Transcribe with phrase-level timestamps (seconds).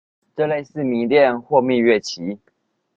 [0.35, 2.39] 這類似迷戀或蜜月期